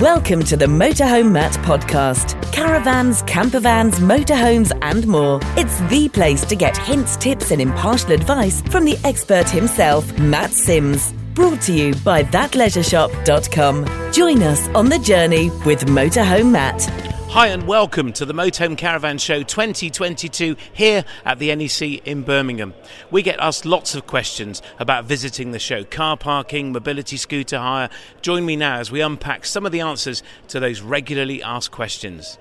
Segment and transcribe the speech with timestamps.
[0.00, 2.40] Welcome to the Motorhome Matt podcast.
[2.52, 5.40] Caravans, campervans, motorhomes, and more.
[5.56, 10.52] It's the place to get hints, tips, and impartial advice from the expert himself, Matt
[10.52, 11.12] Sims.
[11.34, 14.12] Brought to you by thatleisureshop.com.
[14.12, 17.17] Join us on the journey with Motorhome Matt.
[17.32, 22.72] Hi and welcome to the Motorhome Caravan Show 2022 here at the NEC in Birmingham.
[23.10, 27.90] We get asked lots of questions about visiting the show, car parking, mobility scooter hire.
[28.22, 32.38] Join me now as we unpack some of the answers to those regularly asked questions.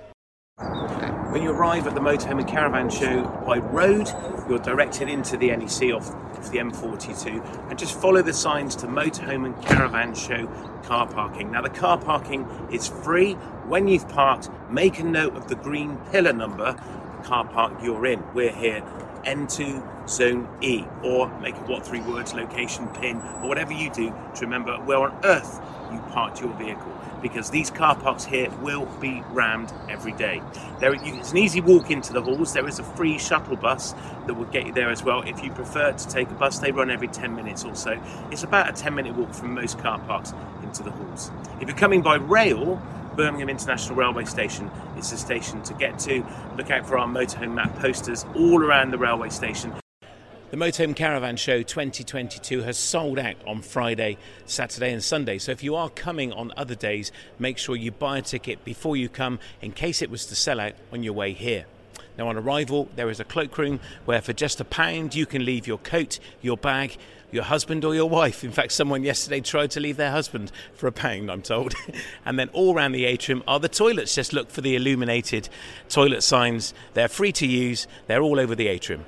[0.57, 4.07] When you arrive at the Motorhome and Caravan Show by road,
[4.48, 9.45] you're directed into the NEC off, the M42 and just follow the signs to Motorhome
[9.45, 10.47] and Caravan Show
[10.83, 11.51] car parking.
[11.51, 13.33] Now, the car parking is free.
[13.65, 16.73] When you've parked, make a note of the green pillar number,
[17.23, 18.23] car park you're in.
[18.33, 18.81] We're here
[19.25, 24.13] N2 Zone E, or make a what three words location pin, or whatever you do
[24.35, 25.61] to remember where on earth
[25.91, 30.41] you parked your vehicle because these car parks here will be rammed every day.
[30.79, 32.54] There, it's an easy walk into the halls.
[32.54, 33.93] There is a free shuttle bus
[34.27, 35.21] that will get you there as well.
[35.21, 37.99] If you prefer to take a bus, they run every 10 minutes or so.
[38.32, 41.32] It's about a 10 minute walk from most car parks into the halls.
[41.60, 42.82] If you're coming by rail,
[43.15, 46.23] Birmingham International Railway Station is the station to get to.
[46.55, 49.73] Look out for our Motorhome Matt posters all around the railway station.
[50.49, 55.39] The Motorhome Caravan Show 2022 has sold out on Friday, Saturday, and Sunday.
[55.39, 58.95] So if you are coming on other days, make sure you buy a ticket before
[58.95, 61.65] you come in case it was to sell out on your way here.
[62.17, 65.67] Now, on arrival, there is a cloakroom where for just a pound you can leave
[65.67, 66.95] your coat, your bag,
[67.29, 68.45] your husband, or your wife.
[68.45, 71.73] In fact, someone yesterday tried to leave their husband for a pound, I'm told.
[72.25, 74.16] and then all around the atrium are the toilets.
[74.16, 75.50] Just look for the illuminated
[75.89, 76.73] toilet signs.
[76.94, 79.03] They're free to use, they're all over the atrium.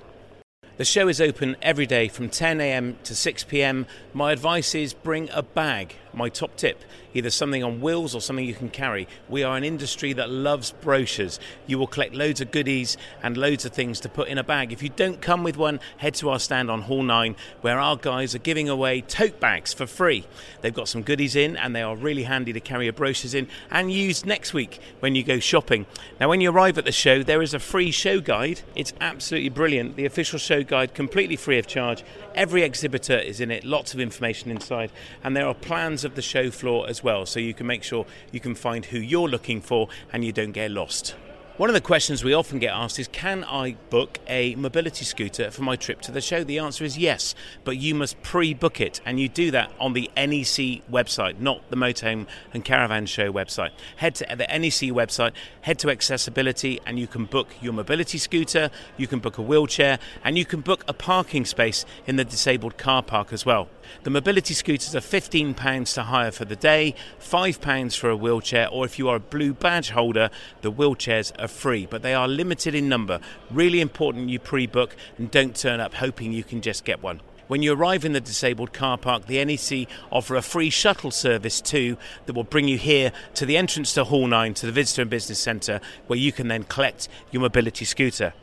[0.80, 3.86] The show is open every day from 10am to 6pm.
[4.14, 5.96] My advice is bring a bag.
[6.14, 9.08] My top tip either something on wheels or something you can carry.
[9.28, 11.40] We are an industry that loves brochures.
[11.66, 14.72] You will collect loads of goodies and loads of things to put in a bag.
[14.72, 17.96] If you don't come with one, head to our stand on Hall 9 where our
[17.96, 20.26] guys are giving away tote bags for free.
[20.62, 23.48] They've got some goodies in and they are really handy to carry your brochures in
[23.72, 25.86] and use next week when you go shopping.
[26.20, 28.62] Now, when you arrive at the show, there is a free show guide.
[28.76, 29.96] It's absolutely brilliant.
[29.96, 32.04] The official show guide, completely free of charge.
[32.36, 34.92] Every exhibitor is in it, lots of information inside,
[35.24, 38.06] and there are plans of the show floor as well, so you can make sure
[38.32, 41.16] you can find who you're looking for and you don't get lost.
[41.60, 45.52] One of the questions we often get asked is Can I book a mobility scooter
[45.52, 46.42] for my trip to the show?
[46.42, 49.92] The answer is yes, but you must pre book it, and you do that on
[49.92, 53.72] the NEC website, not the Motorhome and Caravan Show website.
[53.98, 55.34] Head to the NEC website,
[55.64, 60.00] head to accessibility, and you can book your mobility scooter, you can book a wheelchair,
[60.24, 63.68] and you can book a parking space in the disabled car park as well.
[64.04, 68.86] The mobility scooters are £15 to hire for the day, £5 for a wheelchair, or
[68.86, 70.30] if you are a blue badge holder,
[70.62, 73.20] the wheelchairs are free, but they are limited in number.
[73.52, 77.22] Really important you pre book and don't turn up hoping you can just get one.
[77.50, 81.62] When you arrive in the disabled car park, the NEC offer a free shuttle service
[81.62, 85.02] too that will bring you here to the entrance to Hall 9 to the Visitor
[85.02, 88.34] and Business Centre where you can then collect your mobility scooter.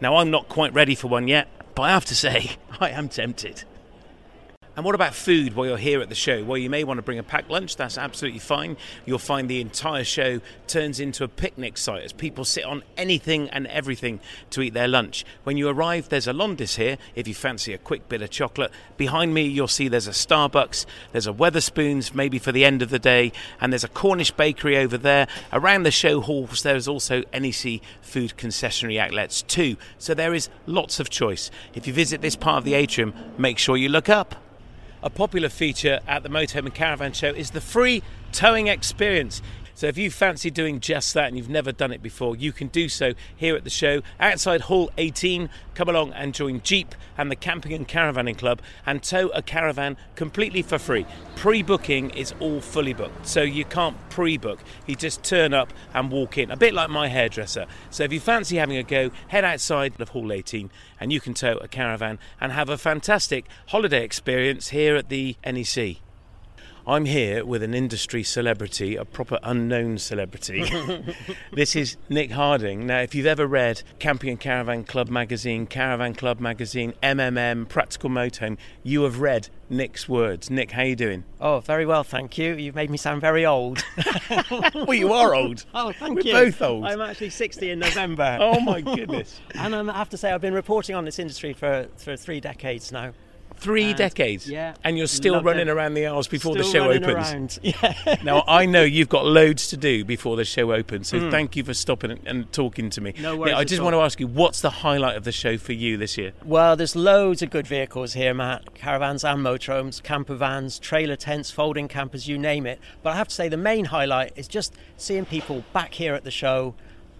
[0.00, 3.08] Now, I'm not quite ready for one yet, but I have to say, I am
[3.08, 3.64] tempted.
[4.76, 6.42] And what about food while you're here at the show?
[6.42, 8.76] Well, you may want to bring a packed lunch, that's absolutely fine.
[9.06, 13.48] You'll find the entire show turns into a picnic site as people sit on anything
[13.50, 14.18] and everything
[14.50, 15.24] to eat their lunch.
[15.44, 18.72] When you arrive, there's a Londis here if you fancy a quick bit of chocolate.
[18.96, 22.90] Behind me, you'll see there's a Starbucks, there's a Wetherspoons maybe for the end of
[22.90, 23.30] the day,
[23.60, 25.28] and there's a Cornish bakery over there.
[25.52, 29.76] Around the show halls, there's also NEC food concessionary outlets too.
[29.98, 31.52] So there is lots of choice.
[31.74, 34.34] If you visit this part of the atrium, make sure you look up.
[35.04, 39.42] A popular feature at the Motorhome and Caravan Show is the free towing experience.
[39.76, 42.68] So if you fancy doing just that and you've never done it before, you can
[42.68, 45.50] do so here at the show outside Hall 18.
[45.74, 49.96] Come along and join Jeep and the Camping and Caravanning Club and tow a caravan
[50.14, 51.04] completely for free.
[51.34, 54.60] Pre-booking is all fully booked, so you can't pre-book.
[54.86, 57.66] You just turn up and walk in, a bit like my hairdresser.
[57.90, 60.70] So if you fancy having a go, head outside of Hall 18
[61.00, 65.36] and you can tow a caravan and have a fantastic holiday experience here at the
[65.44, 66.03] NEC.
[66.86, 70.64] I'm here with an industry celebrity, a proper unknown celebrity.
[71.52, 72.86] this is Nick Harding.
[72.86, 78.10] Now, if you've ever read Camping and Caravan Club magazine, Caravan Club magazine, MMM, Practical
[78.10, 80.50] Motorhome, you have read Nick's words.
[80.50, 81.24] Nick, how you doing?
[81.40, 82.54] Oh, very well, thank you.
[82.54, 83.82] You've made me sound very old.
[84.74, 85.64] well, you are old.
[85.74, 86.34] oh, thank you.
[86.34, 86.84] We're both old.
[86.84, 88.36] I'm actually 60 in November.
[88.38, 89.40] oh my goodness.
[89.54, 92.40] and um, I have to say, I've been reporting on this industry for, for three
[92.40, 93.14] decades now.
[93.64, 94.48] Three And, decades.
[94.48, 97.58] yeah, And you're still running around the aisles before the show opens.
[97.58, 97.58] around.
[97.62, 98.16] Yeah.
[98.22, 101.30] Now I know you've got loads to do before the show opens, so hmm.
[101.30, 103.14] thank you for stopping and- and talking to me.
[103.18, 103.84] No Now, worries I at just all.
[103.86, 106.32] want to ask you, what's the highlight of the show for you this year?
[106.44, 108.74] Well, there's loads of good vehicles here, Matt.
[108.74, 112.78] Caravans and motorhomes, camper vans, trailer tents, folding campers, you name it.
[113.02, 116.24] But I have to say, the main highlight is just seeing people back here at
[116.24, 116.74] the show,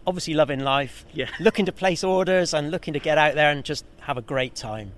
[0.06, 1.29] obviously loving life, Yeah.
[1.41, 4.55] looking to place orders and looking to get out there and just have a great
[4.55, 4.93] time.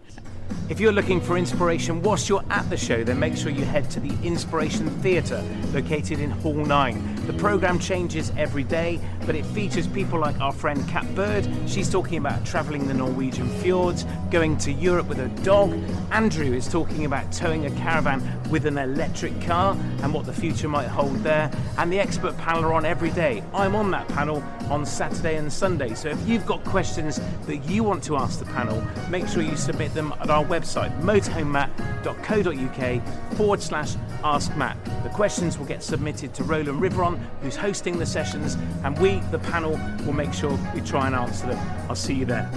[0.69, 3.89] If you're looking for inspiration whilst you're at the show, then make sure you head
[3.93, 7.27] to the Inspiration Theatre, located in Hall 9.
[7.27, 11.49] The programme changes every day, but it features people like our friend Kat Bird.
[11.67, 15.73] She's talking about travelling the Norwegian fjords, going to Europe with her dog.
[16.11, 20.69] Andrew is talking about towing a caravan with an electric car and what the future
[20.69, 21.51] might hold there.
[21.79, 23.43] And the expert panel are on every day.
[23.55, 25.95] I'm on that panel on Saturday and Sunday.
[25.95, 29.57] So if you've got questions that you want to ask the panel, make sure you
[29.57, 33.95] submit them at our website, motorhomematt.co.uk forward slash
[34.25, 34.77] ask Matt.
[35.03, 39.39] The questions will get submitted to Roland Riveron, who's hosting the sessions, and we, the
[39.39, 41.59] panel, will make sure we try and answer them.
[41.89, 42.51] I'll see you there.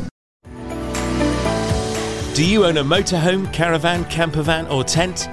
[2.33, 5.23] Do you own a motorhome, caravan, campervan, or tent?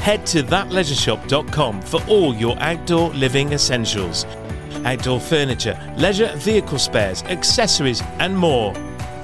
[0.00, 4.26] Head to thatleisureshop.com for all your outdoor living essentials.
[4.84, 8.74] Outdoor furniture, leisure vehicle spares, accessories, and more.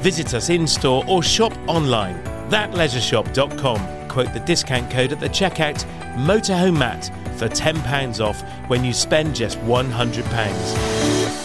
[0.01, 2.38] Visit us in store or shop online.
[2.49, 4.09] Thatleisureshop.com.
[4.09, 5.85] Quote the discount code at the checkout
[6.15, 10.23] Motorhome Matt for £10 off when you spend just £100.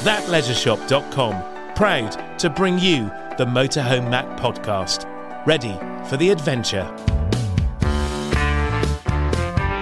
[0.04, 1.76] Thatleisureshop.com.
[1.76, 3.06] Proud to bring you
[3.38, 5.06] the Motorhome Matt podcast.
[5.46, 5.78] Ready
[6.08, 7.13] for the adventure.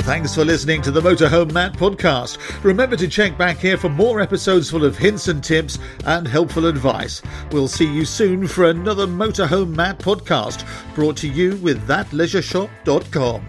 [0.04, 2.38] Thanks for listening to the Motorhome Matt podcast.
[2.64, 6.66] Remember to check back here for more episodes full of hints and tips and helpful
[6.66, 7.22] advice.
[7.52, 10.66] We'll see you soon for another Motorhome Matt podcast
[10.96, 13.48] brought to you with thatleisureshop.com.